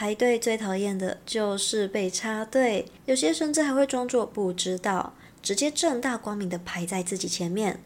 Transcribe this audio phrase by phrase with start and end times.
[0.00, 7.78] 排队最讨厌的就是被插队，有些甚至还会装作不知道，直接正大光明的排在自己前面。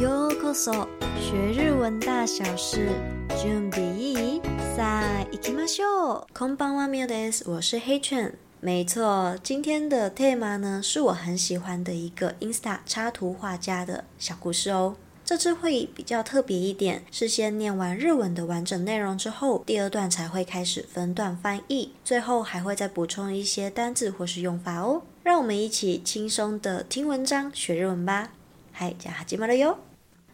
[0.00, 0.86] Yo koso，
[1.18, 2.90] 学日文大小事。
[3.30, 4.40] j u i
[4.76, 6.26] さあ行きましょう。
[6.32, 7.42] こんばんは、みなです。
[7.50, 8.32] 我是黑犬。
[8.60, 14.94] 没错，今天的テーマ呢，是我很喜欢的一个 Insta 插图画家的小故事哦。
[15.30, 25.02] 这次会议比较特别一点，是先念完日文的完整内容之后，第二段才会开始分段翻译，最后还会再补充一些单字或是用法哦。
[25.22, 28.32] 让我们一起轻松的听文章学日文吧。
[28.72, 29.78] 嗨，加哈吉马了哟。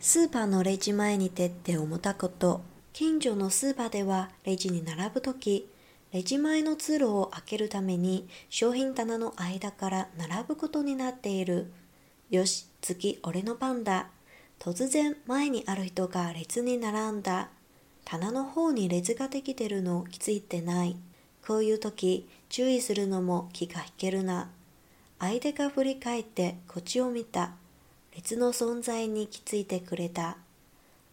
[0.00, 2.60] スーパーのレジ前に立て思ったこと。
[2.94, 5.68] 近所のスーパーでは、レジに並ぶとき、
[6.12, 11.66] レジ前の通路を開けるために商品棚の間から並ぶことになっている。
[12.30, 14.08] よし、次俺の番だ。
[14.58, 17.48] 突然前にある人が列に並んだ。
[18.04, 20.96] 棚の方に列ができてるの気づいてない。
[21.46, 24.50] こういう時、注意するのも気が引けるな。
[25.20, 27.52] 相手が振り返ってこっちを見た。
[28.16, 30.38] 列の存在に気づいてくれた。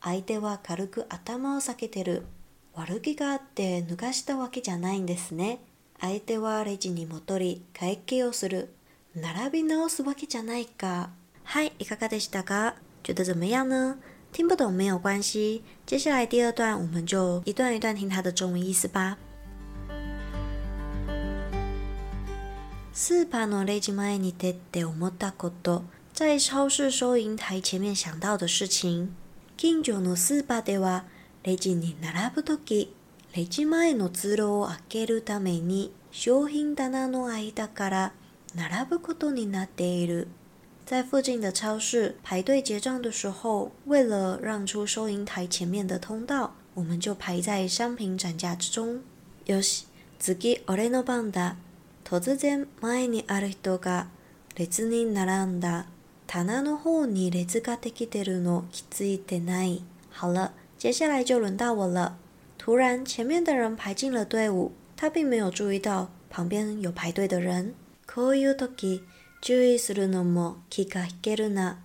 [0.02, 2.26] 相手は軽く頭を下げてる。
[2.74, 5.60] 悪気があって脱がしたわけじゃないんですね。
[6.02, 8.74] 相手はレジに戻り会計をする。
[9.16, 11.10] 並び直すわけじゃないか。
[11.44, 12.76] はい、いかがでしたか
[13.06, 14.00] 觉得怎么样呢？
[14.34, 15.62] 听不懂没有关系。
[15.86, 19.18] 接下来第二段，我们就一段一段听它的中文意思吧。
[26.16, 29.14] 在超市收银台前面想到的事情。
[29.56, 31.04] 近所のスーパーでは、
[31.44, 32.94] レジに並ぶとき、
[33.36, 38.14] レジ前の通路を開けるために商品棚の間から
[38.56, 40.28] 並ぶことになっている。
[40.86, 49.02] 在附近的超市排队结账的时候，为了让出收银台前面的通道，我们就排在商品展架之中。
[49.48, 49.86] よし、
[50.20, 50.36] 次
[50.68, 51.56] 俺の番だ。
[52.08, 52.14] 突
[52.64, 53.04] 然，前
[54.24, 55.74] 面的人排进了队伍，
[56.86, 58.22] 他并没有注意到
[58.92, 60.06] 旁边有排队的人。
[60.28, 62.18] 好了，接下来就轮到我了。
[62.60, 67.74] 突然，前面的人排进了队伍，他并没有注意到旁边有排队的人。
[68.08, 69.02] コウユトキ。
[69.48, 71.78] 注意するのも気が引けるな。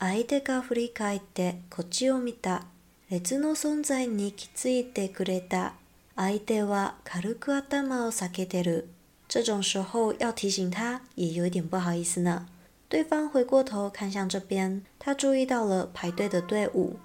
[0.00, 2.64] 相手が振り返ってこっちを見た。
[3.10, 5.74] 列の存在に気づいてくれた。
[6.16, 8.88] 相手は軽く頭を下げてる。
[9.28, 12.48] 这种时候要提醒他，也有点不好意思呢。
[12.88, 16.96] 对方回过头看向这边，他注意到了排队的队伍，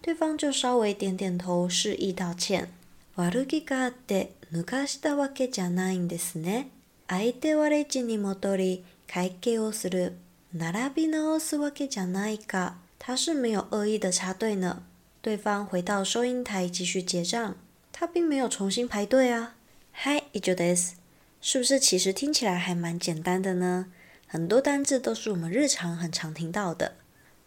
[0.00, 2.70] 对方就稍微点点头示意道歉。
[3.14, 6.70] 悪気があって抜かしたわけじゃないんですね。
[7.08, 10.12] 相手はレジに戻り、会い、をする。
[10.54, 14.84] 並び直すわけじゃないか。」他是没有恶意的插队呢。
[15.20, 17.56] 对方回到收银台继续结账，
[17.92, 19.56] 他并没有重新排队啊。
[20.04, 20.94] Hi, i t u d u s
[21.40, 23.86] 是不是其实听起来还蛮简单的呢？
[24.28, 26.94] 很多单字都是我们日常很常听到的。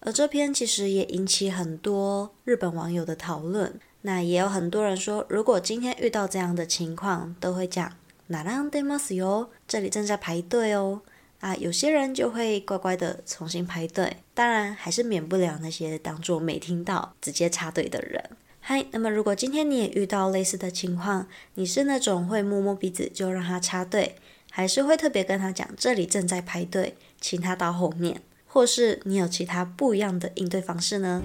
[0.01, 3.79] 而这篇其实也引起很多日本网友的讨论。
[4.01, 7.93] 那也有很多人说，如果今天遇到这样的情况，都会讲
[8.29, 11.03] 「並びなおすよ」，这里正在排队哦。
[11.43, 18.23] 啊，有些人就会乖乖的重新排队，当然还是免不了那些当做没听到直接插队的人。
[18.61, 24.15] 嗨，那么如果今天你也遇到类似的情况，你是那种会摸摸鼻子就让他插队，
[24.51, 31.21] 还是会特别跟他讲这里正在排队，请他到后面，或是你有其他不一样的应对方式呢？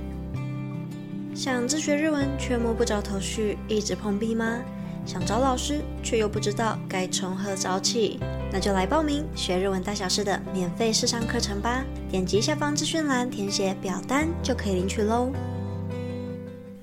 [1.33, 4.65] 想自学日文却摸不着头绪，一直碰壁吗？
[5.09, 8.19] 想找老师却又不知道该从何找起，
[8.53, 11.83] 那就来报名学日文大小事的免费试上课程吧！
[12.11, 15.33] 点击下方资讯栏填写表单就可以领取喽。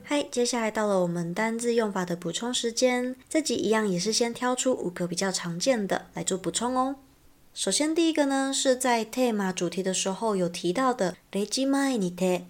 [0.03, 6.95] 嗨，接下来到了我们单字用法的补充时间，这集一样也是先挑出五个比较常见的来做补充哦。
[7.53, 11.43] 首先第一个呢，是在テーマ主题的时候有提到的「m
[11.75, 12.41] i n イ t テ」，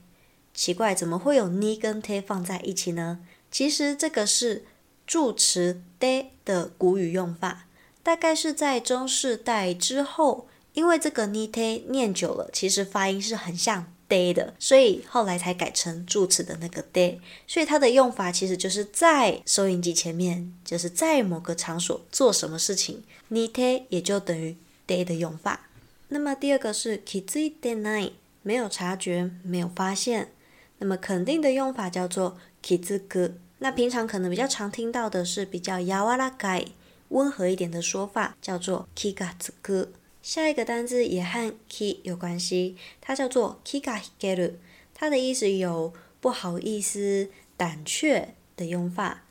[0.56, 3.19] 奇怪，怎么会有「ニ」跟「テ」放在一起呢？
[3.52, 4.63] 其实这个是。
[5.07, 7.66] 助词 d y 的古语用法，
[8.01, 17.19] 大概是在中世代之后，因为这个 ni t e 念久了，其实发音是很像 de 的，所以后来才改成助词的那个 de。
[17.45, 24.56] 所以它的用法其实就是在收音机前面，就是在某个场所做什么事情，ni t e 也就等于
[24.88, 25.68] de 的用法。
[26.07, 30.31] 那么第二个是 kizui denai，没有察觉，没有发现。
[30.80, 33.33] 那么肯定的用法叫做 kizugi。
[33.60, 36.68] 那平常可能比较常听到的是比较ヤワラかい，
[37.10, 39.88] 温和一点的说法叫做キガつく。
[40.22, 44.54] 下一个单字也和キ有关系，它叫做キガひける。
[44.94, 49.22] 它的意思有不好意思、胆怯的用法。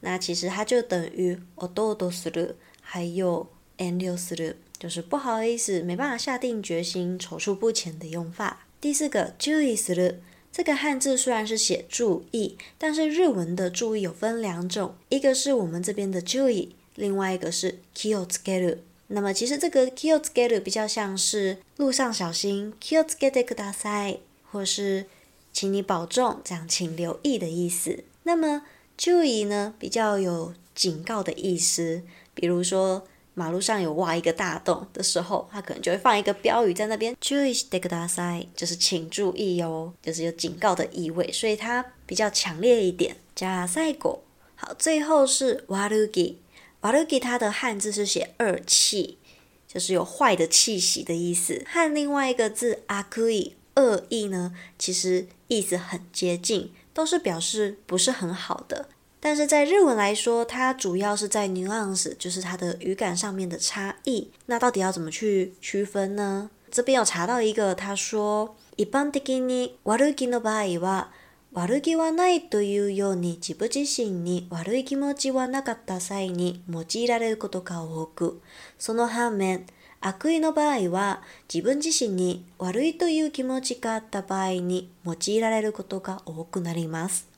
[0.00, 3.46] 那其实它就等于おどおする，还有
[3.78, 8.66] 悩する，就是不好意思，没办法下定决心、踌躇不前的用法。
[8.80, 10.16] 第四个注意する。
[10.56, 18.78] 这个汉字虽然是写注意但是日文的注意有分两种一个是我们这边的注意”，另外一个是 kill together
[19.08, 24.20] 那么其实这个 kill together 比较像是路上小心 kill together k i d o w n i
[24.52, 25.06] 或是
[25.52, 28.62] 请你保重这样请留意的意思那么
[28.96, 32.02] 注意”呢比较有警告的意思
[32.32, 33.04] 比如说
[33.36, 43.16] 马路上有挖一个大洞的时候，他可能就会放一个标语在那边，注意这个大塞，就是请注意哦，就是有警告的意味，所以它比较强烈一点。
[43.34, 44.22] 加塞狗，
[44.54, 46.38] 好，最后是瓦鲁吉，
[46.82, 49.18] 瓦鲁吉它的汉字是写恶气，
[49.66, 58.90] 就是有坏的气息的意思，和另外一个字阿伊恶意呢，其实意思很接近，都是表示不是很好的。
[59.26, 64.28] 但是在日文来说，它主要是在 nuance，就是它的语感上面的差异。
[64.44, 66.50] 那到底要怎么去区分呢？
[66.70, 71.06] 这边有查到一个，他说，一般的に悪気の場合は
[71.54, 78.42] 悪気はないというように自分自身に悪い気持ちはなかった際に用いられることが多く、
[78.78, 79.64] その反面、
[80.02, 87.33] 悪意の場合は自分自身に悪いという気持ちがあった場合に用いられることが多くなります。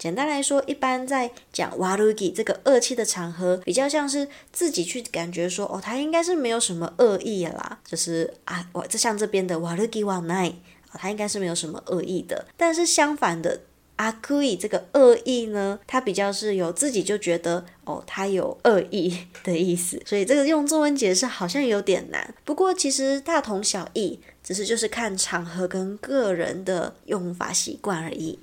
[0.00, 10.52] 简单来说，一般在讲 walugi 这个恶气的场合，比较像是自己去感觉说，哦，他应该是没有什么恶意啦，就是啊，我就像这边的 walugi walai，
[10.88, 12.46] 啊，他应该是没有什么恶意的。
[12.56, 13.60] 但是相反的
[13.96, 19.14] 阿 g u 这个恶意呢，他比较是有自己就觉得，哦，他有恶意
[19.44, 20.00] 的意思。
[20.06, 28.38] 所以这个用中文解释好像有点难，不过其实大同小异，只是就是看场合跟个人的用法习惯而已。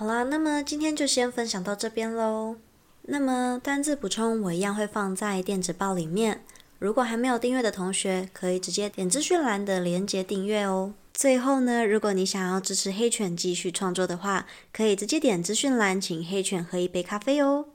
[0.00, 2.56] 好啦，那么今天就先分享到这边喽。
[3.02, 6.42] 那么单字补充我一样会放在电子报里面。
[6.78, 10.94] 如果还没有订阅的同学，可以直接点资讯栏的连接订阅哦。
[11.12, 17.66] 最后呢，如果你想要支持黑犬继续创作的话，可以直接点资讯栏请黑犬喝一杯咖啡哦。